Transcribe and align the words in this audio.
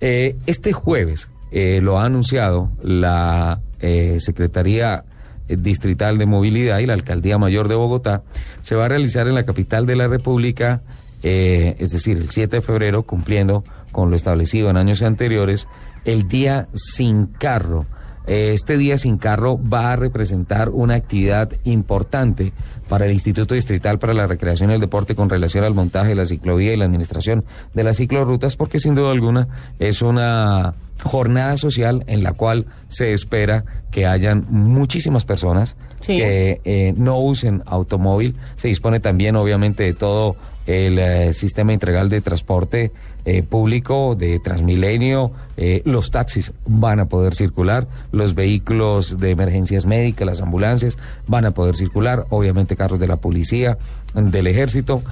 Eh, 0.00 0.36
este 0.46 0.72
jueves 0.72 1.28
eh, 1.50 1.80
lo 1.80 1.98
ha 1.98 2.04
anunciado 2.04 2.70
la 2.82 3.60
eh, 3.80 4.16
Secretaría 4.20 5.04
Distrital 5.48 6.18
de 6.18 6.26
Movilidad 6.26 6.78
y 6.78 6.86
la 6.86 6.94
Alcaldía 6.94 7.38
Mayor 7.38 7.68
de 7.68 7.74
Bogotá. 7.74 8.22
Se 8.62 8.74
va 8.74 8.86
a 8.86 8.88
realizar 8.88 9.28
en 9.28 9.34
la 9.34 9.44
capital 9.44 9.86
de 9.86 9.96
la 9.96 10.08
República, 10.08 10.80
es 11.22 11.90
decir, 11.90 12.18
el 12.18 12.30
7 12.30 12.56
de 12.56 12.62
febrero, 12.62 13.02
cumpliendo 13.02 13.64
con 13.92 14.10
lo 14.10 14.16
establecido 14.16 14.68
en 14.70 14.76
años 14.76 15.02
anteriores, 15.02 15.68
el 16.04 16.28
Día 16.28 16.68
Sin 16.72 17.26
Carro. 17.26 17.86
Este 18.26 18.78
día 18.78 18.96
sin 18.96 19.18
carro 19.18 19.58
va 19.60 19.92
a 19.92 19.96
representar 19.96 20.70
una 20.70 20.94
actividad 20.94 21.50
importante 21.64 22.52
para 22.88 23.04
el 23.06 23.12
Instituto 23.12 23.54
Distrital 23.54 23.98
para 23.98 24.14
la 24.14 24.26
Recreación 24.26 24.70
y 24.70 24.74
el 24.74 24.80
Deporte 24.80 25.14
con 25.14 25.28
relación 25.28 25.64
al 25.64 25.74
montaje 25.74 26.10
de 26.10 26.14
la 26.14 26.24
ciclovía 26.24 26.72
y 26.72 26.76
la 26.76 26.86
administración 26.86 27.44
de 27.74 27.84
las 27.84 27.98
ciclorrutas, 27.98 28.56
porque 28.56 28.78
sin 28.78 28.94
duda 28.94 29.10
alguna 29.10 29.48
es 29.78 30.00
una 30.02 30.74
jornada 31.02 31.56
social 31.56 32.04
en 32.06 32.22
la 32.22 32.32
cual 32.32 32.66
se 32.88 33.12
espera 33.12 33.64
que 33.90 34.06
hayan 34.06 34.46
muchísimas 34.48 35.24
personas 35.24 35.76
que 36.00 36.60
eh, 36.64 36.94
no 36.96 37.18
usen 37.18 37.62
automóvil. 37.66 38.36
Se 38.56 38.68
dispone 38.68 39.00
también, 39.00 39.36
obviamente, 39.36 39.82
de 39.84 39.94
todo 39.94 40.36
el 40.66 40.98
eh, 40.98 41.32
sistema 41.32 41.72
integral 41.72 42.08
de 42.08 42.20
transporte 42.20 42.92
eh, 43.24 43.42
público 43.42 44.14
de 44.14 44.38
Transmilenio, 44.38 45.32
eh, 45.56 45.82
los 45.84 46.10
taxis 46.10 46.52
van 46.66 47.00
a 47.00 47.06
poder 47.06 47.34
circular, 47.34 47.86
los 48.12 48.34
vehículos 48.34 49.18
de 49.18 49.30
emergencias 49.30 49.86
médicas, 49.86 50.26
las 50.26 50.40
ambulancias 50.40 50.98
van 51.26 51.46
a 51.46 51.52
poder 51.52 51.76
circular, 51.76 52.26
obviamente 52.30 52.76
carros 52.76 53.00
de 53.00 53.06
la 53.06 53.16
policía, 53.16 53.78
del 54.14 54.46
ejército, 54.46 55.02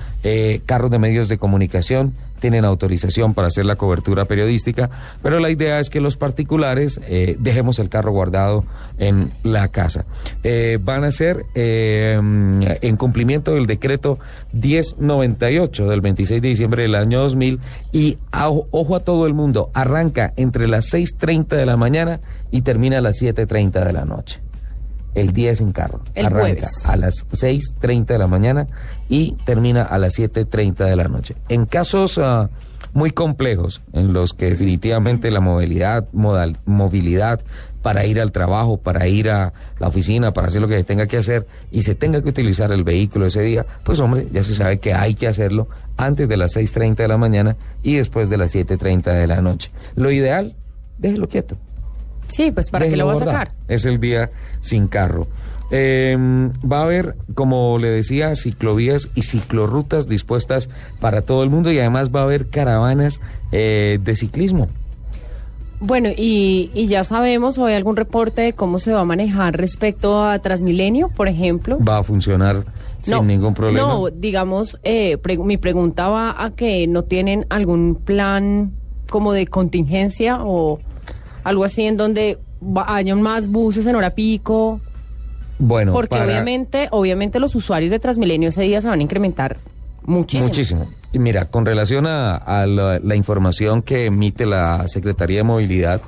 carros 0.64 0.88
de 0.90 0.98
medios 1.00 1.28
de 1.28 1.36
comunicación, 1.36 2.12
tienen 2.42 2.64
autorización 2.64 3.34
para 3.34 3.46
hacer 3.46 3.64
la 3.64 3.76
cobertura 3.76 4.24
periodística, 4.24 4.90
pero 5.22 5.38
la 5.38 5.48
idea 5.48 5.78
es 5.78 5.88
que 5.90 6.00
los 6.00 6.16
particulares 6.16 7.00
eh, 7.04 7.36
dejemos 7.38 7.78
el 7.78 7.88
carro 7.88 8.10
guardado 8.10 8.64
en 8.98 9.30
la 9.44 9.68
casa. 9.68 10.06
Eh, 10.42 10.80
van 10.82 11.04
a 11.04 11.12
ser 11.12 11.44
eh, 11.54 12.18
en 12.18 12.96
cumplimiento 12.96 13.54
del 13.54 13.66
decreto 13.66 14.18
1098 14.54 15.86
del 15.86 16.00
26 16.00 16.42
de 16.42 16.48
diciembre 16.48 16.82
del 16.82 16.96
año 16.96 17.20
2000 17.20 17.60
y 17.92 18.18
ojo 18.32 18.96
a 18.96 19.00
todo 19.00 19.28
el 19.28 19.34
mundo, 19.34 19.70
arranca 19.72 20.32
entre 20.36 20.66
las 20.66 20.92
6.30 20.92 21.46
de 21.46 21.64
la 21.64 21.76
mañana 21.76 22.18
y 22.50 22.62
termina 22.62 22.98
a 22.98 23.02
las 23.02 23.22
7.30 23.22 23.84
de 23.84 23.92
la 23.92 24.04
noche 24.04 24.40
el 25.14 25.32
día 25.32 25.54
sin 25.54 25.72
carro. 25.72 26.00
Arranca 26.16 26.68
a 26.86 26.96
las 26.96 27.26
6.30 27.28 28.06
de 28.06 28.18
la 28.18 28.26
mañana 28.26 28.66
y 29.08 29.36
termina 29.44 29.82
a 29.82 29.98
las 29.98 30.18
7.30 30.18 30.84
de 30.84 30.96
la 30.96 31.08
noche. 31.08 31.36
En 31.48 31.64
casos 31.64 32.18
ah, 32.18 32.50
muy 32.94 33.10
complejos, 33.10 33.82
en 33.92 34.12
los 34.12 34.32
que 34.32 34.50
definitivamente 34.50 35.30
la 35.30 35.40
movilidad, 35.40 36.06
modal, 36.12 36.58
movilidad 36.64 37.40
para 37.82 38.06
ir 38.06 38.20
al 38.20 38.30
trabajo, 38.30 38.76
para 38.76 39.08
ir 39.08 39.28
a 39.28 39.52
la 39.78 39.88
oficina, 39.88 40.30
para 40.30 40.48
hacer 40.48 40.62
lo 40.62 40.68
que 40.68 40.76
se 40.76 40.84
tenga 40.84 41.06
que 41.06 41.18
hacer 41.18 41.46
y 41.70 41.82
se 41.82 41.94
tenga 41.94 42.22
que 42.22 42.28
utilizar 42.28 42.70
el 42.72 42.84
vehículo 42.84 43.26
ese 43.26 43.42
día, 43.42 43.66
pues 43.82 43.98
hombre, 43.98 44.28
ya 44.32 44.44
se 44.44 44.54
sabe 44.54 44.78
que 44.78 44.94
hay 44.94 45.14
que 45.14 45.26
hacerlo 45.26 45.68
antes 45.96 46.28
de 46.28 46.36
las 46.36 46.56
6.30 46.56 46.96
de 46.96 47.08
la 47.08 47.18
mañana 47.18 47.56
y 47.82 47.96
después 47.96 48.30
de 48.30 48.36
las 48.36 48.54
7.30 48.54 49.02
de 49.12 49.26
la 49.26 49.42
noche. 49.42 49.70
Lo 49.96 50.10
ideal, 50.10 50.54
déjelo 50.98 51.28
quieto. 51.28 51.56
Sí, 52.32 52.50
pues 52.50 52.70
para 52.70 52.88
qué 52.88 52.96
lo 52.96 53.06
va 53.06 53.12
a 53.12 53.16
sacar. 53.16 53.52
Es 53.68 53.84
el 53.84 54.00
día 54.00 54.30
sin 54.60 54.88
carro. 54.88 55.28
Em, 55.70 56.50
va 56.60 56.80
a 56.80 56.84
haber, 56.84 57.16
como 57.34 57.78
le 57.78 57.88
decía, 57.88 58.34
ciclovías 58.34 59.08
y 59.14 59.22
ciclorrutas 59.22 60.06
dispuestas 60.06 60.68
para 61.00 61.22
todo 61.22 61.42
el 61.42 61.50
mundo 61.50 61.70
y 61.70 61.78
además 61.78 62.10
va 62.14 62.20
a 62.20 62.24
haber 62.24 62.48
caravanas 62.48 63.20
eh, 63.52 63.98
de 64.02 64.16
ciclismo. 64.16 64.68
Bueno, 65.80 66.10
y, 66.16 66.70
ya 66.86 67.04
sabemos, 67.04 67.58
o 67.58 67.66
hay 67.66 67.74
algún 67.74 67.96
reporte 67.96 68.42
de 68.42 68.52
cómo 68.52 68.78
se 68.78 68.92
va 68.92 69.00
a 69.00 69.04
manejar 69.04 69.56
respecto 69.56 70.22
a 70.22 70.38
Transmilenio, 70.38 71.08
por 71.08 71.26
ejemplo. 71.26 71.78
Va 71.78 71.98
a 71.98 72.02
funcionar 72.04 72.64
sin 73.00 73.26
ningún 73.26 73.52
problema. 73.52 73.88
No, 73.88 74.08
digamos, 74.10 74.78
eh, 74.84 75.18
mi 75.38 75.56
pregunta 75.56 76.08
va 76.08 76.44
a 76.44 76.52
que 76.52 76.86
no 76.86 77.02
tienen 77.02 77.46
algún 77.48 77.96
plan 77.96 78.72
como 79.10 79.32
de 79.32 79.46
contingencia 79.48 80.38
o 80.44 80.78
algo 81.44 81.64
así 81.64 81.82
en 81.82 81.96
donde 81.96 82.38
hayan 82.86 83.22
más 83.22 83.48
buses 83.48 83.86
en 83.86 83.96
hora 83.96 84.10
pico. 84.10 84.80
Bueno, 85.58 85.92
porque 85.92 86.20
obviamente, 86.20 86.88
obviamente 86.90 87.38
los 87.38 87.54
usuarios 87.54 87.90
de 87.90 87.98
Transmilenio 87.98 88.48
ese 88.48 88.62
día 88.62 88.80
se 88.80 88.88
van 88.88 89.00
a 89.00 89.02
incrementar 89.02 89.58
muchísimo. 90.04 90.48
Muchísimo. 90.48 90.90
Y 91.12 91.18
mira, 91.18 91.44
con 91.46 91.66
relación 91.66 92.06
a, 92.06 92.66
la, 92.66 93.14
información 93.14 93.82
que 93.82 94.06
emite 94.06 94.46
la 94.46 94.88
Secretaría 94.88 95.38
de 95.38 95.42
Movilidad, 95.44 96.00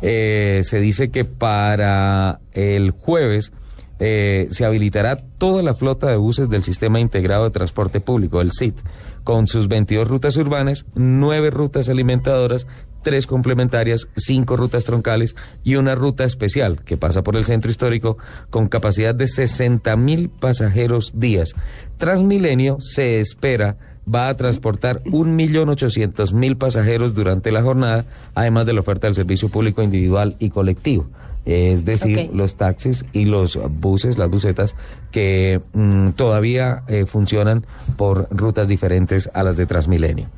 eh, 0.00 0.62
se 0.64 0.80
dice 0.80 1.10
que 1.10 1.24
para 1.24 2.40
el 2.52 2.92
jueves 2.92 3.52
eh, 4.00 4.46
se 4.50 4.64
habilitará 4.64 5.16
toda 5.16 5.62
la 5.62 5.74
flota 5.74 6.06
de 6.06 6.16
buses 6.16 6.48
del 6.48 6.62
Sistema 6.62 7.00
Integrado 7.00 7.44
de 7.44 7.50
Transporte 7.50 8.00
Público, 8.00 8.40
el 8.40 8.52
SIT, 8.52 8.76
con 9.22 9.46
sus 9.46 9.68
22 9.68 10.08
rutas 10.08 10.36
urbanas, 10.36 10.86
9 10.94 11.50
rutas 11.50 11.88
alimentadoras, 11.88 12.66
3 13.02 13.26
complementarias, 13.26 14.08
5 14.16 14.56
rutas 14.56 14.84
troncales 14.84 15.36
y 15.64 15.76
una 15.76 15.94
ruta 15.94 16.24
especial 16.24 16.82
que 16.84 16.96
pasa 16.96 17.22
por 17.22 17.36
el 17.36 17.44
centro 17.44 17.70
histórico 17.70 18.18
con 18.50 18.66
capacidad 18.66 19.14
de 19.14 19.26
60 19.26 19.96
mil 19.96 20.30
pasajeros 20.30 21.12
días. 21.14 21.54
Transmilenio 21.96 22.80
se 22.80 23.20
espera 23.20 23.76
va 24.12 24.28
a 24.28 24.36
transportar 24.36 25.02
1.800.000 25.04 26.56
pasajeros 26.56 27.12
durante 27.12 27.52
la 27.52 27.62
jornada, 27.62 28.06
además 28.34 28.64
de 28.64 28.72
la 28.72 28.80
oferta 28.80 29.06
del 29.06 29.14
servicio 29.14 29.50
público 29.50 29.82
individual 29.82 30.36
y 30.38 30.48
colectivo 30.48 31.06
es 31.48 31.86
decir, 31.86 32.28
los 32.34 32.56
taxis 32.56 33.06
y 33.14 33.24
los 33.24 33.58
buses, 33.80 34.18
las 34.18 34.28
busetas, 34.28 34.76
que 35.10 35.62
mm, 35.72 36.10
todavía 36.10 36.82
eh, 36.88 37.06
funcionan 37.06 37.64
por 37.96 38.28
rutas 38.30 38.68
diferentes 38.68 39.30
a 39.32 39.42
las 39.42 39.56
de 39.56 39.64
Transmilenio. 39.64 40.28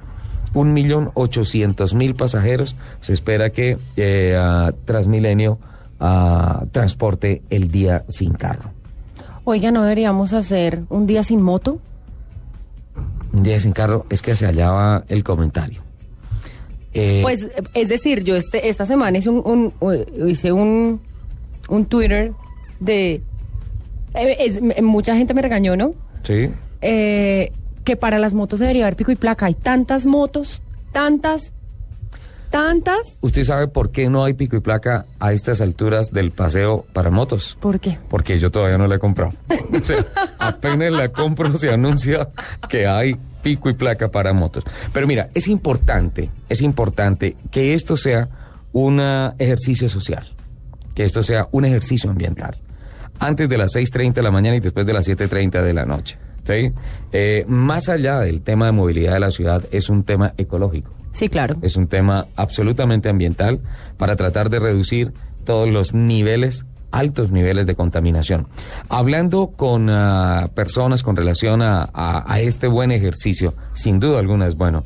Un 0.52 0.72
millón 0.72 1.10
ochocientos 1.14 1.94
mil 1.94 2.14
pasajeros 2.14 2.74
se 3.00 3.12
espera 3.12 3.50
que 3.50 3.78
eh, 3.96 4.38
Transmilenio 4.84 5.58
ah, 6.00 6.64
transporte 6.72 7.42
el 7.50 7.70
día 7.70 8.04
sin 8.08 8.32
carro. 8.32 8.70
Oiga, 9.44 9.70
¿no 9.70 9.82
deberíamos 9.82 10.32
hacer 10.32 10.82
un 10.88 11.06
día 11.06 11.22
sin 11.22 11.40
moto? 11.40 11.78
Un 13.32 13.42
día 13.42 13.60
sin 13.60 13.72
carro, 13.72 14.06
es 14.10 14.22
que 14.22 14.34
se 14.34 14.46
hallaba 14.46 15.04
el 15.08 15.22
comentario. 15.22 15.82
Eh, 16.92 17.20
pues, 17.22 17.48
es 17.74 17.88
decir, 17.88 18.24
yo 18.24 18.34
este, 18.34 18.68
esta 18.68 18.86
semana 18.86 19.18
hice 19.18 19.30
un, 19.30 19.72
hice 20.26 20.52
un, 20.52 21.00
un 21.68 21.84
Twitter 21.86 22.32
de... 22.80 23.22
Eh, 24.14 24.82
mucha 24.82 25.14
gente 25.14 25.32
me 25.32 25.42
regañó, 25.42 25.76
¿no? 25.76 25.94
Sí. 26.24 26.50
Eh, 26.80 27.52
que 27.84 27.96
para 27.96 28.18
las 28.18 28.34
motos 28.34 28.58
debería 28.58 28.84
haber 28.84 28.96
pico 28.96 29.12
y 29.12 29.16
placa. 29.16 29.46
Hay 29.46 29.54
tantas 29.54 30.06
motos, 30.06 30.62
tantas, 30.92 31.52
tantas. 32.50 32.98
¿Usted 33.20 33.44
sabe 33.44 33.68
por 33.68 33.90
qué 33.90 34.10
no 34.10 34.24
hay 34.24 34.34
pico 34.34 34.56
y 34.56 34.60
placa 34.60 35.06
a 35.18 35.32
estas 35.32 35.60
alturas 35.60 36.10
del 36.10 36.32
paseo 36.32 36.84
para 36.92 37.10
motos? 37.10 37.56
¿Por 37.60 37.80
qué? 37.80 37.98
Porque 38.08 38.38
yo 38.38 38.50
todavía 38.50 38.78
no 38.78 38.86
la 38.86 38.96
he 38.96 38.98
comprado. 38.98 39.32
o 39.72 39.84
sea, 39.84 40.04
apenas 40.38 40.92
la 40.92 41.08
compro 41.08 41.56
se 41.56 41.70
anuncia 41.70 42.28
que 42.68 42.86
hay 42.86 43.16
pico 43.42 43.70
y 43.70 43.74
placa 43.74 44.10
para 44.10 44.32
motos. 44.32 44.64
Pero 44.92 45.06
mira, 45.06 45.30
es 45.34 45.48
importante, 45.48 46.30
es 46.48 46.60
importante 46.60 47.36
que 47.50 47.74
esto 47.74 47.96
sea 47.96 48.28
un 48.72 49.00
ejercicio 49.38 49.88
social, 49.88 50.32
que 50.94 51.04
esto 51.04 51.22
sea 51.22 51.48
un 51.52 51.64
ejercicio 51.64 52.10
ambiental. 52.10 52.58
Antes 53.18 53.48
de 53.48 53.58
las 53.58 53.74
6.30 53.74 54.14
de 54.14 54.22
la 54.22 54.30
mañana 54.30 54.56
y 54.56 54.60
después 54.60 54.86
de 54.86 54.92
las 54.92 55.06
7.30 55.06 55.62
de 55.62 55.74
la 55.74 55.84
noche. 55.84 56.16
¿Sí? 56.50 56.72
Eh, 57.12 57.44
más 57.46 57.88
allá 57.88 58.20
del 58.20 58.42
tema 58.42 58.66
de 58.66 58.72
movilidad 58.72 59.14
de 59.14 59.20
la 59.20 59.30
ciudad, 59.30 59.62
es 59.70 59.88
un 59.88 60.02
tema 60.02 60.34
ecológico. 60.36 60.90
Sí, 61.12 61.28
claro. 61.28 61.56
Es 61.62 61.76
un 61.76 61.88
tema 61.88 62.26
absolutamente 62.36 63.08
ambiental 63.08 63.60
para 63.96 64.16
tratar 64.16 64.48
de 64.50 64.60
reducir 64.60 65.12
todos 65.44 65.68
los 65.68 65.94
niveles 65.94 66.66
altos 66.92 67.30
niveles 67.30 67.66
de 67.66 67.74
contaminación. 67.74 68.48
Hablando 68.88 69.52
con 69.56 69.88
ah, 69.90 70.50
personas 70.54 71.02
con 71.02 71.16
relación 71.16 71.62
a, 71.62 72.24
este 72.40 72.66
buen 72.66 72.90
ejercicio, 72.90 73.54
sin 73.72 74.00
duda 74.00 74.18
alguna 74.18 74.46
es 74.46 74.56
bueno. 74.56 74.82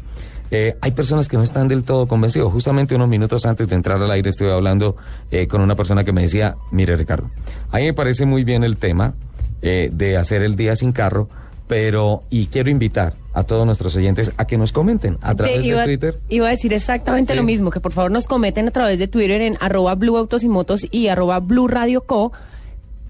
Eh, 0.51 0.77
hay 0.81 0.91
personas 0.93 1.29
que 1.29 1.37
no 1.37 1.43
están 1.43 1.67
del 1.67 1.83
todo 1.83 2.07
convencidos. 2.07 2.53
Justamente 2.53 2.95
unos 2.95 3.09
minutos 3.09 3.47
antes 3.47 3.69
de 3.69 3.77
entrar 3.77 4.01
al 4.01 4.11
aire 4.11 4.31
estuve 4.31 4.53
hablando 4.53 4.97
eh, 5.31 5.49
con 5.49 5.61
una 5.61 5.75
persona 5.75 6.05
que 6.05 6.13
me 6.13 6.23
decía, 6.23 6.57
mire 6.71 6.97
Ricardo, 6.97 7.31
a 7.71 7.79
mí 7.79 7.85
me 7.85 7.95
parece 7.95 8.27
muy 8.27 8.45
bien 8.45 8.63
el 8.63 8.77
tema 8.77 9.15
eh, 9.63 9.89
de 9.93 10.17
hacer 10.17 10.43
el 10.43 10.57
día 10.57 10.77
sin 10.77 10.93
carro, 10.93 11.29
pero, 11.67 12.23
y 12.31 12.47
quiero 12.47 12.71
invitar 12.71 13.15
a 13.33 13.45
todos 13.45 13.67
nuestros 13.67 13.97
oyentes 13.97 14.33
a 14.37 14.47
que 14.47 14.57
nos 14.57 14.73
comenten 14.73 15.19
a 15.21 15.35
través 15.35 15.65
de, 15.65 15.85
Twitter. 15.85 16.21
Iba 16.29 16.49
a 16.49 16.51
decir 16.51 16.73
exactamente 16.73 17.35
lo 17.35 17.43
mismo, 17.43 17.71
que 17.71 17.81
por 17.81 17.93
favor 17.93 18.11
nos 18.11 18.27
comenten 18.27 18.69
a 18.69 18.71
través 18.71 18.99
de 18.99 19.09
Twitter 19.09 19.41
en 19.41 19.57
arroba 19.61 19.95
Blue 19.95 20.17
Autos 20.17 20.45
y 20.45 20.49
Motos 20.49 20.87
y 20.91 21.09
arroba 21.09 21.41
Blue 21.41 21.69
Radio 21.69 22.03
Co. 22.03 22.33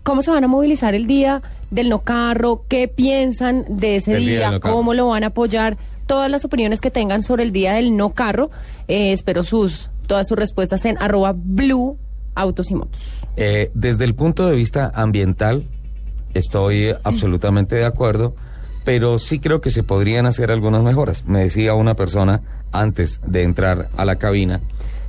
¿Cómo 0.03 0.23
se 0.23 0.31
van 0.31 0.45
a 0.45 0.49
movilizar 0.49 0.95
el 0.95 1.07
día 1.07 1.43
del 1.71 1.89
no 1.89 2.01
carro? 2.01 2.65
¿Qué 2.69 2.89
piensan 2.89 3.65
de 3.69 3.97
ese 3.97 4.17
día? 4.17 4.61
¿Cómo 4.61 4.95
lo 4.95 5.09
van 5.09 5.25
a 5.25 5.29
apoyar? 5.29 5.77
todas 6.07 6.31
las 6.31 6.45
opiniones 6.45 6.81
que 6.81 6.91
tengan 6.91 7.23
sobre 7.23 7.45
el 7.45 7.53
día 7.53 7.75
del 7.75 7.97
no 7.97 8.11
carro. 8.11 8.51
Eh, 8.89 9.13
espero 9.13 9.43
sus 9.43 9.91
todas 10.07 10.29
sus 10.29 10.37
respuestas 10.37 10.85
en 10.85 11.01
arroba 11.01 11.33
blue 11.35 11.97
autos 12.35 12.71
y 12.71 12.75
motos. 12.75 13.01
Eh, 13.37 13.71
desde 13.75 14.05
el 14.05 14.15
punto 14.15 14.47
de 14.47 14.55
vista 14.55 14.91
ambiental, 14.95 15.65
estoy 16.35 16.95
absolutamente 17.05 17.77
de 17.77 17.85
acuerdo, 17.85 18.35
pero 18.85 19.19
sí 19.19 19.39
creo 19.39 19.61
que 19.61 19.71
se 19.71 19.83
podrían 19.83 20.27
hacer 20.27 20.51
algunas 20.51 20.83
mejoras. 20.83 21.25
Me 21.27 21.41
decía 21.41 21.75
una 21.75 21.95
persona 21.95 22.43
antes 22.73 23.21
de 23.27 23.43
entrar 23.43 23.89
a 23.97 24.05
la 24.05 24.17
cabina, 24.17 24.61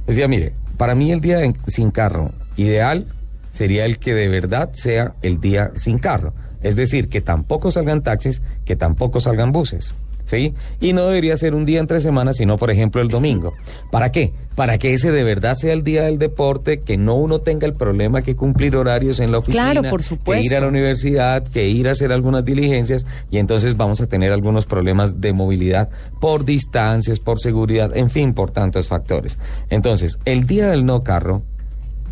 decía, 0.07 0.27
mire, 0.27 0.53
para 0.77 0.95
mí 0.95 1.11
el 1.11 1.21
día 1.21 1.39
sin 1.67 1.91
carro 1.91 2.31
ideal 2.57 3.07
sería 3.51 3.85
el 3.85 3.99
que 3.99 4.13
de 4.13 4.29
verdad 4.29 4.69
sea 4.73 5.13
el 5.21 5.39
día 5.39 5.71
sin 5.75 5.97
carro. 5.97 6.33
Es 6.61 6.75
decir, 6.75 7.09
que 7.09 7.21
tampoco 7.21 7.69
salgan 7.69 8.01
taxis, 8.01 8.41
que 8.65 8.75
tampoco 8.75 9.19
salgan 9.19 9.51
buses. 9.51 9.95
¿Sí? 10.25 10.53
Y 10.81 10.93
no 10.93 11.05
debería 11.05 11.37
ser 11.37 11.53
un 11.53 11.65
día 11.65 11.79
entre 11.79 12.01
semanas, 12.01 12.37
sino 12.37 12.57
por 12.57 12.71
ejemplo 12.71 13.01
el 13.01 13.09
domingo. 13.09 13.53
¿Para 13.91 14.11
qué? 14.11 14.33
Para 14.55 14.77
que 14.77 14.93
ese 14.93 15.11
de 15.11 15.23
verdad 15.23 15.55
sea 15.55 15.73
el 15.73 15.83
día 15.83 16.03
del 16.03 16.17
deporte, 16.17 16.79
que 16.79 16.97
no 16.97 17.15
uno 17.15 17.39
tenga 17.39 17.67
el 17.67 17.73
problema 17.73 18.21
que 18.21 18.35
cumplir 18.35 18.75
horarios 18.75 19.19
en 19.19 19.31
la 19.31 19.39
oficina, 19.39 19.71
Claro, 19.71 19.89
por 19.89 20.01
que 20.01 20.41
ir 20.41 20.55
a 20.55 20.61
la 20.61 20.67
universidad, 20.67 21.43
que 21.43 21.67
ir 21.67 21.87
a 21.87 21.91
hacer 21.91 22.11
algunas 22.11 22.43
diligencias, 22.43 23.05
y 23.29 23.37
entonces 23.37 23.77
vamos 23.77 24.01
a 24.01 24.07
tener 24.07 24.31
algunos 24.31 24.65
problemas 24.65 25.21
de 25.21 25.33
movilidad 25.33 25.89
por 26.19 26.45
distancias, 26.45 27.19
por 27.19 27.39
seguridad, 27.39 27.95
en 27.95 28.09
fin, 28.09 28.33
por 28.33 28.51
tantos 28.51 28.87
factores. 28.87 29.37
Entonces, 29.69 30.17
el 30.25 30.47
día 30.47 30.69
del 30.69 30.85
no 30.85 31.03
carro, 31.03 31.43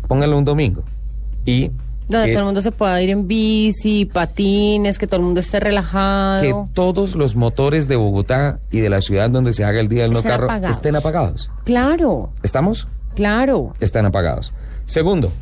póngalo 0.06 0.38
un 0.38 0.44
domingo. 0.44 0.84
Y 1.46 1.70
Donde 2.08 2.26
que- 2.26 2.32
todo 2.32 2.40
el 2.40 2.46
mundo 2.46 2.60
se 2.60 2.70
pueda 2.72 3.00
ir 3.00 3.10
en 3.10 3.26
bici, 3.26 4.04
patines, 4.04 4.98
que 4.98 5.06
todo 5.06 5.16
el 5.18 5.22
mundo 5.24 5.40
esté 5.40 5.58
relajado. 5.60 6.40
que 6.42 6.54
todos 6.74 7.14
los 7.14 7.34
motores 7.36 7.88
de 7.88 7.96
Bogotá 7.96 8.58
y 8.70 8.80
de 8.80 8.90
la 8.90 9.00
ciudad 9.00 9.30
donde 9.30 9.52
se 9.52 9.64
haga 9.64 9.80
el 9.80 9.88
día 9.88 10.02
del 10.02 10.12
no 10.12 10.18
Estén 10.18 10.32
carro 10.32 10.44
apagados. 10.44 10.76
estén 10.76 10.96
apagados. 10.96 11.50
Claro, 11.64 12.30
¿Estamos? 12.42 12.88
claro. 13.14 13.72
Están 13.80 14.04
apagados. 14.06 14.52
Segundo, 14.86 15.32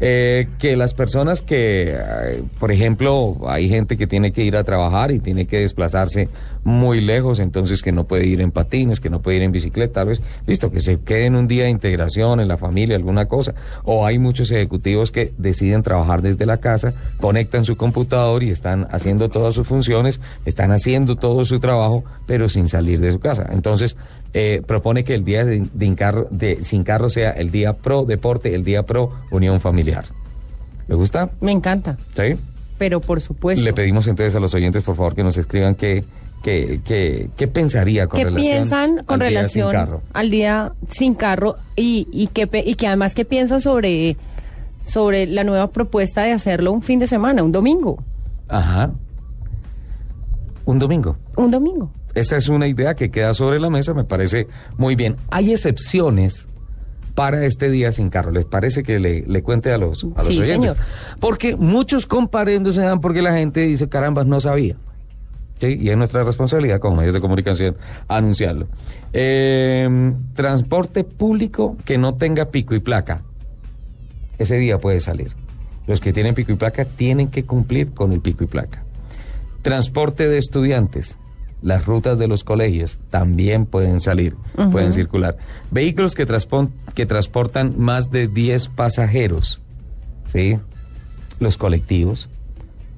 eh, 0.00 0.48
que 0.58 0.76
las 0.76 0.94
personas 0.94 1.42
que, 1.42 1.94
eh, 1.94 2.42
por 2.58 2.72
ejemplo, 2.72 3.36
hay 3.46 3.68
gente 3.68 3.98
que 3.98 4.06
tiene 4.06 4.32
que 4.32 4.42
ir 4.42 4.56
a 4.56 4.64
trabajar 4.64 5.10
y 5.10 5.20
tiene 5.20 5.46
que 5.46 5.60
desplazarse 5.60 6.28
muy 6.64 7.00
lejos, 7.00 7.38
entonces 7.38 7.82
que 7.82 7.92
no 7.92 8.04
puede 8.04 8.26
ir 8.26 8.40
en 8.40 8.50
patines, 8.50 8.98
que 8.98 9.10
no 9.10 9.20
puede 9.20 9.38
ir 9.38 9.42
en 9.42 9.52
bicicleta, 9.52 10.00
tal 10.00 10.08
vez, 10.08 10.22
listo, 10.46 10.70
que 10.70 10.80
se 10.80 11.00
queden 11.00 11.36
un 11.36 11.48
día 11.48 11.64
de 11.64 11.70
integración 11.70 12.40
en 12.40 12.48
la 12.48 12.56
familia, 12.56 12.96
alguna 12.96 13.26
cosa. 13.26 13.54
O 13.84 14.06
hay 14.06 14.18
muchos 14.18 14.50
ejecutivos 14.50 15.10
que 15.10 15.32
deciden 15.36 15.82
trabajar 15.82 16.22
desde 16.22 16.46
la 16.46 16.58
casa, 16.58 16.94
conectan 17.20 17.64
su 17.64 17.76
computador 17.76 18.42
y 18.42 18.50
están 18.50 18.86
haciendo 18.90 19.28
todas 19.28 19.54
sus 19.54 19.66
funciones, 19.66 20.20
están 20.46 20.72
haciendo 20.72 21.16
todo 21.16 21.44
su 21.44 21.60
trabajo, 21.60 22.04
pero 22.26 22.48
sin 22.48 22.68
salir 22.68 23.00
de 23.00 23.12
su 23.12 23.20
casa. 23.20 23.48
Entonces, 23.52 23.96
eh, 24.32 24.62
propone 24.64 25.02
que 25.02 25.14
el 25.14 25.24
día 25.24 25.44
de, 25.44 26.58
sin 26.62 26.84
carro 26.84 27.10
sea 27.10 27.32
el 27.32 27.50
día 27.50 27.72
pro 27.72 28.04
deporte, 28.04 28.54
el 28.54 28.62
día 28.62 28.84
pro 28.84 29.10
unión 29.30 29.60
familiar. 29.60 29.89
¿Le 30.88 30.94
gusta? 30.94 31.30
Me 31.40 31.52
encanta. 31.52 31.96
¿Sí? 32.16 32.36
Pero 32.78 33.00
por 33.00 33.20
supuesto. 33.20 33.64
Le 33.64 33.72
pedimos 33.72 34.06
entonces 34.06 34.34
a 34.34 34.40
los 34.40 34.54
oyentes, 34.54 34.82
por 34.82 34.96
favor, 34.96 35.14
que 35.14 35.22
nos 35.22 35.36
escriban 35.36 35.74
qué, 35.74 36.04
qué, 36.42 36.80
qué, 36.84 37.30
qué 37.36 37.46
pensaría 37.46 38.06
con 38.06 38.18
¿Qué 38.18 38.24
relación 38.24 38.52
piensan 38.52 39.04
con 39.04 39.22
al 39.22 39.28
día 39.28 39.38
relación 39.40 39.70
sin 39.70 39.80
carro. 39.80 40.02
al 40.12 40.30
día 40.30 40.72
sin 40.88 41.14
carro 41.14 41.56
y, 41.76 42.08
y, 42.10 42.28
que, 42.28 42.48
y 42.64 42.74
que 42.74 42.86
además 42.86 43.14
qué 43.14 43.24
piensan 43.24 43.60
sobre, 43.60 44.16
sobre 44.86 45.26
la 45.26 45.44
nueva 45.44 45.68
propuesta 45.70 46.22
de 46.22 46.32
hacerlo 46.32 46.72
un 46.72 46.82
fin 46.82 46.98
de 46.98 47.06
semana, 47.06 47.42
un 47.42 47.52
domingo? 47.52 48.02
Ajá. 48.48 48.90
Un 50.64 50.78
domingo. 50.78 51.16
Un 51.36 51.50
domingo. 51.50 51.90
Esa 52.14 52.36
es 52.36 52.48
una 52.48 52.66
idea 52.66 52.94
que 52.94 53.10
queda 53.10 53.34
sobre 53.34 53.60
la 53.60 53.70
mesa, 53.70 53.94
me 53.94 54.04
parece 54.04 54.46
muy 54.76 54.96
bien. 54.96 55.16
Hay 55.30 55.52
excepciones 55.52 56.48
para 57.14 57.44
este 57.44 57.70
día 57.70 57.92
sin 57.92 58.08
carro. 58.10 58.30
¿Les 58.30 58.44
parece 58.44 58.82
que 58.82 58.98
le, 58.98 59.24
le 59.26 59.42
cuente 59.42 59.72
a 59.72 59.78
los, 59.78 60.04
a 60.14 60.18
los 60.18 60.26
Sí, 60.26 60.38
oyentes? 60.40 60.46
señor. 60.72 60.76
Porque 61.20 61.56
muchos 61.56 62.06
comparendos 62.06 62.74
se 62.76 62.82
dan 62.82 63.00
porque 63.00 63.22
la 63.22 63.32
gente 63.34 63.60
dice, 63.60 63.88
carambas, 63.88 64.26
no 64.26 64.40
sabía. 64.40 64.76
¿Sí? 65.60 65.76
Y 65.78 65.90
es 65.90 65.96
nuestra 65.96 66.22
responsabilidad 66.22 66.80
como 66.80 66.96
medios 66.96 67.12
de 67.12 67.20
comunicación 67.20 67.76
anunciarlo. 68.08 68.66
Eh, 69.12 70.12
transporte 70.34 71.04
público 71.04 71.76
que 71.84 71.98
no 71.98 72.14
tenga 72.14 72.46
pico 72.46 72.74
y 72.74 72.80
placa. 72.80 73.20
Ese 74.38 74.56
día 74.56 74.78
puede 74.78 75.00
salir. 75.00 75.32
Los 75.86 76.00
que 76.00 76.12
tienen 76.14 76.34
pico 76.34 76.52
y 76.52 76.54
placa 76.54 76.84
tienen 76.86 77.28
que 77.28 77.44
cumplir 77.44 77.92
con 77.92 78.12
el 78.12 78.20
pico 78.20 78.44
y 78.44 78.46
placa. 78.46 78.84
Transporte 79.60 80.28
de 80.28 80.38
estudiantes. 80.38 81.18
Las 81.62 81.84
rutas 81.84 82.18
de 82.18 82.26
los 82.26 82.42
colegios 82.42 82.98
también 83.10 83.66
pueden 83.66 84.00
salir, 84.00 84.34
pueden 84.72 84.92
circular. 84.94 85.36
Vehículos 85.70 86.14
que, 86.14 86.26
transpon- 86.26 86.70
que 86.94 87.04
transportan 87.06 87.74
más 87.78 88.10
de 88.10 88.28
10 88.28 88.68
pasajeros. 88.68 89.60
¿Sí? 90.26 90.58
Los 91.38 91.56
colectivos 91.58 92.28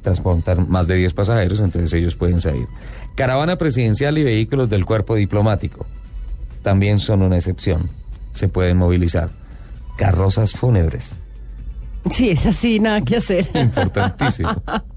transportan 0.02 0.68
más 0.68 0.86
de 0.86 0.96
10 0.96 1.12
pasajeros, 1.14 1.60
entonces 1.60 1.92
ellos 1.92 2.14
pueden 2.14 2.40
salir. 2.40 2.66
Caravana 3.16 3.56
presidencial 3.56 4.16
y 4.18 4.24
vehículos 4.24 4.68
del 4.70 4.84
cuerpo 4.84 5.14
diplomático 5.16 5.86
también 6.62 6.98
son 6.98 7.22
una 7.22 7.36
excepción. 7.36 7.88
Se 8.32 8.48
pueden 8.48 8.76
movilizar. 8.76 9.30
Carrozas 9.96 10.52
fúnebres. 10.52 11.16
Sí, 12.10 12.30
es 12.30 12.46
así, 12.46 12.78
nada 12.80 13.00
que 13.02 13.16
hacer. 13.16 13.48
Importantísimo. 13.54 14.50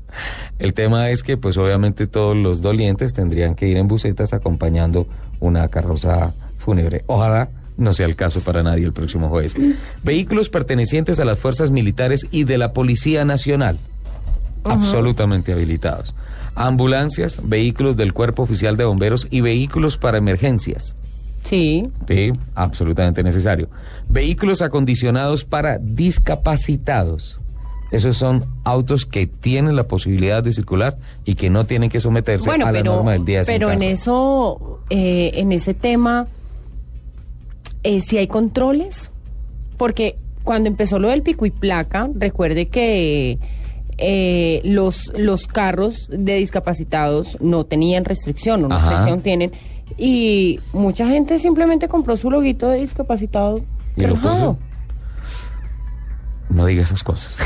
El 0.60 0.74
tema 0.74 1.10
es 1.10 1.24
que, 1.24 1.38
pues 1.38 1.58
obviamente 1.58 2.08
todos 2.08 2.36
los 2.36 2.62
dolientes 2.62 3.14
tendrían 3.14 3.56
que 3.56 3.68
ir 3.68 3.78
en 3.78 3.88
bucetas 3.88 4.34
acompañando 4.34 5.08
una 5.40 5.68
carroza 5.68 6.34
fúnebre. 6.58 7.04
Ojalá 7.08 7.50
no 7.78 7.94
sea 7.94 8.06
el 8.06 8.16
caso 8.16 8.42
para 8.42 8.64
nadie 8.64 8.86
el 8.86 8.94
próximo 8.94 9.30
jueves. 9.30 9.56
Vehículos 10.04 10.50
pertenecientes 10.50 11.20
a 11.20 11.26
las 11.26 11.40
fuerzas 11.40 11.72
militares 11.72 12.26
y 12.32 12.46
de 12.46 12.58
la 12.58 12.74
Policía 12.74 13.26
Nacional. 13.26 13.78
Absolutamente 14.64 15.52
habilitados. 15.52 16.16
Ambulancias, 16.56 17.40
vehículos 17.44 17.98
del 17.98 18.14
Cuerpo 18.14 18.44
Oficial 18.44 18.78
de 18.78 18.86
Bomberos 18.86 19.28
y 19.30 19.42
vehículos 19.42 19.98
para 19.98 20.18
emergencias. 20.18 20.96
Sí, 21.44 21.88
Sí, 22.08 22.32
absolutamente 22.56 23.22
necesario. 23.22 23.70
Vehículos 24.10 24.64
acondicionados 24.64 25.46
para 25.46 25.78
discapacitados. 25.78 27.40
Esos 27.96 28.18
son 28.18 28.46
autos 28.66 29.06
que 29.06 29.26
tienen 29.26 29.78
la 29.78 29.88
posibilidad 29.88 30.44
de 30.44 30.52
circular 30.52 30.98
y 31.24 31.36
que 31.36 31.50
no 31.50 31.64
tienen 31.64 31.90
que 31.90 32.02
someterse 32.02 32.50
bueno, 32.50 32.66
a 32.68 32.72
la 32.74 32.84
norma 32.84 33.14
del 33.14 33.24
día 33.24 33.44
pero 33.46 33.72
en 33.72 33.82
eso, 33.84 34.82
eh, 34.90 35.32
en 35.36 35.54
ese 35.54 35.74
tema, 35.74 36.28
eh, 37.84 38.02
si 38.02 38.18
hay 38.18 38.28
controles, 38.28 39.12
porque 39.78 40.18
cuando 40.44 40.68
empezó 40.68 41.00
lo 41.00 41.08
del 41.08 41.22
pico 41.22 41.46
y 41.46 41.52
placa, 41.52 42.10
recuerde 42.16 42.68
que 42.68 43.40
eh, 43.98 44.62
los, 44.66 45.14
los 45.16 45.48
carros 45.48 46.10
de 46.12 46.36
discapacitados 46.36 47.38
no 47.40 47.64
tenían 47.64 48.04
restricción, 48.04 48.66
o 48.66 48.68
no 48.68 48.76
aún 48.76 49.22
tienen, 49.22 49.54
y 49.98 50.60
mucha 50.74 51.08
gente 51.08 51.40
simplemente 51.40 51.88
compró 51.88 52.18
su 52.18 52.30
loguito 52.30 52.68
de 52.68 52.80
discapacitado. 52.80 53.62
¿Y 53.96 54.02
lo 54.02 54.16
puso? 54.16 54.58
No 56.50 56.66
diga 56.66 56.84
esas 56.84 57.04
cosas. 57.04 57.38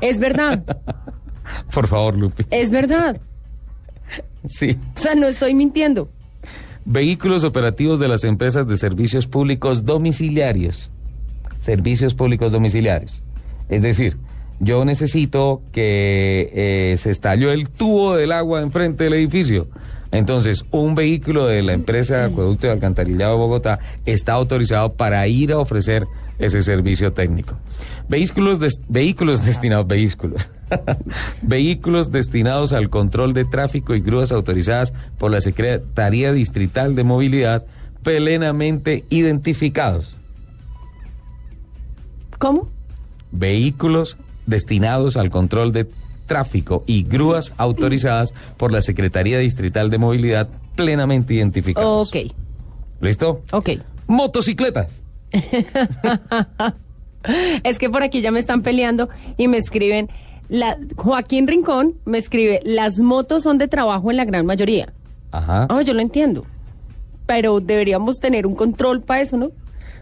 Es 0.00 0.18
verdad, 0.18 0.62
Por 1.72 1.86
favor, 1.86 2.16
Lupi. 2.16 2.44
es 2.50 2.70
verdad. 2.70 3.20
Sí. 4.44 4.76
O 4.96 5.00
sea, 5.00 5.14
no 5.14 5.26
estoy 5.26 5.54
mintiendo. 5.54 6.08
Vehículos 6.84 7.44
operativos 7.44 8.00
de 8.00 8.08
las 8.08 8.24
empresas 8.24 8.66
de 8.66 8.76
servicios 8.76 9.26
públicos 9.26 9.84
domiciliarios. 9.84 10.90
Servicios 11.60 12.14
públicos 12.14 12.52
domiciliarios. 12.52 13.22
Es 13.68 13.82
decir, 13.82 14.16
yo 14.60 14.84
necesito 14.84 15.62
que 15.72 16.50
eh, 16.52 16.96
se 16.96 17.10
estalló 17.10 17.50
el 17.50 17.68
tubo 17.68 18.16
del 18.16 18.32
agua 18.32 18.62
enfrente 18.62 19.04
del 19.04 19.14
edificio. 19.14 19.68
Entonces, 20.10 20.64
un 20.70 20.94
vehículo 20.94 21.46
de 21.46 21.62
la 21.62 21.74
empresa 21.74 22.16
de 22.18 22.24
Acueducto 22.32 22.66
de 22.66 22.72
Alcantarillado 22.72 23.32
de 23.32 23.38
Bogotá 23.38 23.78
está 24.06 24.32
autorizado 24.32 24.94
para 24.94 25.26
ir 25.28 25.52
a 25.52 25.58
ofrecer 25.58 26.06
ese 26.38 26.62
servicio 26.62 27.12
técnico. 27.12 27.56
Vehículos, 28.08 28.60
des- 28.60 28.80
vehículos 28.88 29.44
destinados, 29.44 29.86
vehículos. 29.86 30.50
vehículos 31.42 32.10
destinados 32.12 32.72
al 32.72 32.90
control 32.90 33.32
de 33.34 33.44
tráfico 33.44 33.94
y 33.94 34.00
grúas 34.00 34.32
autorizadas 34.32 34.92
por 35.18 35.30
la 35.30 35.40
Secretaría 35.40 36.32
Distrital 36.32 36.94
de 36.94 37.04
Movilidad 37.04 37.66
plenamente 38.02 39.04
identificados. 39.10 40.14
¿Cómo? 42.38 42.68
Vehículos 43.32 44.16
destinados 44.46 45.16
al 45.16 45.30
control 45.30 45.72
de 45.72 45.86
tráfico 46.26 46.84
y 46.86 47.02
grúas 47.02 47.52
autorizadas 47.56 48.32
por 48.56 48.70
la 48.72 48.80
Secretaría 48.82 49.38
Distrital 49.38 49.90
de 49.90 49.98
Movilidad 49.98 50.48
plenamente 50.76 51.34
identificados. 51.34 52.08
Ok, 52.08 52.32
¿Listo? 53.00 53.42
ok. 53.52 53.70
Motocicletas. 54.06 55.02
Es 57.64 57.78
que 57.78 57.90
por 57.90 58.02
aquí 58.02 58.20
ya 58.20 58.30
me 58.30 58.40
están 58.40 58.62
peleando 58.62 59.08
y 59.36 59.48
me 59.48 59.58
escriben, 59.58 60.08
la, 60.48 60.78
Joaquín 60.96 61.46
Rincón 61.46 61.94
me 62.04 62.18
escribe, 62.18 62.60
las 62.64 62.98
motos 62.98 63.42
son 63.42 63.58
de 63.58 63.68
trabajo 63.68 64.10
en 64.10 64.16
la 64.16 64.24
gran 64.24 64.46
mayoría. 64.46 64.92
Ajá. 65.32 65.66
Oh, 65.70 65.80
yo 65.80 65.92
lo 65.94 66.00
entiendo. 66.00 66.46
pero 67.26 67.60
deberíamos 67.60 68.20
tener 68.20 68.46
un 68.46 68.54
control 68.54 69.02
para 69.02 69.20
eso, 69.20 69.36
¿no? 69.36 69.50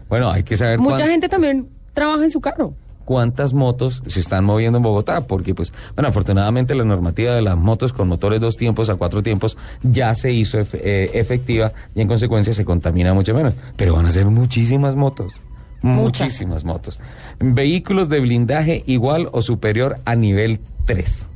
Bueno, 0.07 0.31
hay 0.31 0.43
que 0.43 0.55
saber 0.55 0.79
Mucha 0.79 0.97
cuán- 0.99 1.09
gente 1.09 1.27
también 1.27 1.67
trabaja 1.93 2.23
en 2.23 2.31
su 2.31 2.39
carro. 2.39 2.73
Cuántas 3.07 3.53
motos 3.53 4.03
se 4.05 4.19
están 4.19 4.43
moviendo 4.43 4.77
en 4.79 4.83
Bogotá, 4.83 5.21
porque 5.21 5.55
pues, 5.55 5.71
bueno, 5.95 6.09
afortunadamente 6.09 6.75
la 6.75 6.83
normativa 6.83 7.33
de 7.33 7.41
las 7.41 7.55
motos 7.57 7.93
con 7.93 8.09
motores 8.09 8.41
dos 8.41 8.57
tiempos 8.57 8.89
a 8.89 8.95
cuatro 8.95 9.23
tiempos 9.23 9.57
ya 9.81 10.13
se 10.13 10.33
hizo 10.33 10.59
eh, 10.73 11.11
efectiva 11.13 11.71
y 11.95 12.01
en 12.01 12.09
consecuencia 12.09 12.51
se 12.51 12.65
contamina 12.65 13.13
mucho 13.13 13.33
menos. 13.33 13.53
Pero 13.77 13.93
van 13.95 14.07
a 14.07 14.11
ser 14.11 14.25
muchísimas 14.25 14.95
motos. 14.97 15.33
Muchas. 15.81 16.23
Muchísimas 16.27 16.65
motos. 16.65 16.99
Vehículos 17.39 18.09
de 18.09 18.19
blindaje 18.19 18.83
igual 18.87 19.29
o 19.31 19.41
superior 19.41 19.95
a 20.03 20.15
nivel 20.15 20.59
3. 20.85 21.29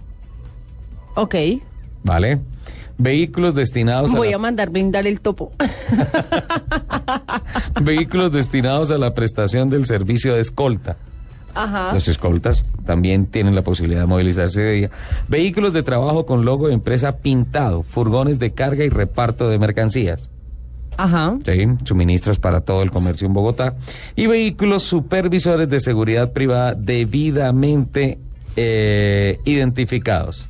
Ok. 1.15 1.35
¿Vale? 2.03 2.39
Vehículos 2.97 3.55
destinados 3.55 4.11
Voy 4.11 4.33
a, 4.33 4.35
a 4.35 4.39
mandar 4.39 4.69
blindar 4.71 5.07
el 5.07 5.21
topo. 5.21 5.53
la- 5.57 7.41
vehículos 7.81 8.31
destinados 8.31 8.91
a 8.91 8.97
la 8.97 9.13
prestación 9.13 9.69
del 9.69 9.85
servicio 9.85 10.33
de 10.35 10.41
escolta. 10.41 10.97
Ajá. 11.55 11.93
Los 11.93 12.07
escoltas 12.07 12.65
también 12.85 13.25
tienen 13.25 13.55
la 13.55 13.61
posibilidad 13.61 14.01
de 14.01 14.07
movilizarse 14.07 14.61
de 14.61 14.71
día. 14.73 14.91
Vehículos 15.27 15.73
de 15.73 15.83
trabajo 15.83 16.25
con 16.25 16.45
logo 16.45 16.67
de 16.67 16.73
empresa 16.73 17.17
pintado, 17.17 17.83
furgones 17.83 18.39
de 18.39 18.51
carga 18.51 18.83
y 18.83 18.89
reparto 18.89 19.49
de 19.49 19.59
mercancías. 19.59 20.29
Ajá. 20.97 21.37
¿sí? 21.45 21.67
Suministros 21.83 22.39
para 22.39 22.61
todo 22.61 22.83
el 22.83 22.91
comercio 22.91 23.27
en 23.27 23.33
Bogotá. 23.33 23.75
Y 24.15 24.27
vehículos 24.27 24.83
supervisores 24.83 25.69
de 25.69 25.79
seguridad 25.79 26.31
privada 26.31 26.75
debidamente 26.75 28.19
eh, 28.55 29.39
identificados. 29.45 30.47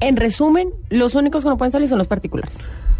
En 0.00 0.16
resumen, 0.16 0.70
los 0.90 1.14
únicos 1.14 1.44
que 1.44 1.48
no 1.48 1.56
pueden 1.56 1.72
salir 1.72 1.88
son 1.88 1.98
los 1.98 2.08
particulares. 2.08 2.56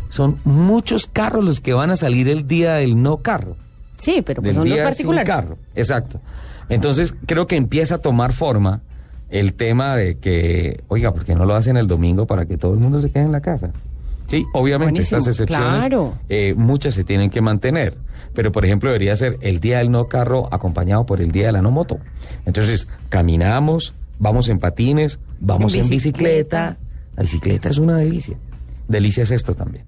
Son 0.08 0.38
muchos 0.44 1.06
carros 1.06 1.44
los 1.44 1.60
que 1.60 1.72
van 1.72 1.90
a 1.90 1.96
salir 1.96 2.28
el 2.28 2.46
día 2.46 2.74
del 2.74 3.02
no 3.02 3.18
carro. 3.18 3.56
Sí, 3.96 4.22
pero 4.24 4.42
pues 4.42 4.54
del 4.54 4.62
son 4.62 4.68
los 4.68 4.80
particulares. 4.80 5.26
sin 5.26 5.34
carro. 5.34 5.58
Exacto. 5.74 6.20
Entonces 6.74 7.14
creo 7.26 7.46
que 7.46 7.56
empieza 7.56 7.96
a 7.96 7.98
tomar 7.98 8.32
forma 8.32 8.82
el 9.30 9.54
tema 9.54 9.96
de 9.96 10.18
que, 10.18 10.82
oiga, 10.88 11.12
¿por 11.12 11.24
qué 11.24 11.34
no 11.34 11.44
lo 11.44 11.54
hacen 11.54 11.76
el 11.76 11.86
domingo 11.86 12.26
para 12.26 12.46
que 12.46 12.56
todo 12.56 12.74
el 12.74 12.80
mundo 12.80 13.00
se 13.00 13.10
quede 13.10 13.24
en 13.24 13.32
la 13.32 13.40
casa? 13.40 13.72
Sí, 14.26 14.44
obviamente 14.54 14.92
Buenísimo, 14.92 15.18
estas 15.18 15.34
excepciones, 15.34 15.86
claro. 15.86 16.14
eh, 16.28 16.54
muchas 16.54 16.94
se 16.94 17.04
tienen 17.04 17.28
que 17.28 17.42
mantener, 17.42 17.96
pero 18.34 18.50
por 18.52 18.64
ejemplo 18.64 18.88
debería 18.88 19.14
ser 19.16 19.36
el 19.42 19.60
día 19.60 19.78
del 19.78 19.90
no 19.90 20.06
carro 20.06 20.48
acompañado 20.52 21.04
por 21.04 21.20
el 21.20 21.32
día 21.32 21.46
de 21.46 21.52
la 21.52 21.60
no 21.60 21.70
moto. 21.70 21.98
Entonces 22.46 22.88
caminamos, 23.10 23.92
vamos 24.18 24.48
en 24.48 24.58
patines, 24.58 25.18
vamos 25.40 25.74
En 25.74 25.88
bicicleta. 25.88 26.78
La 27.16 27.22
bicicleta 27.22 27.68
es 27.68 27.76
una 27.76 27.96
delicia. 27.98 28.38
Delicia 28.88 29.24
es 29.24 29.30
esto 29.30 29.54
también. 29.54 29.84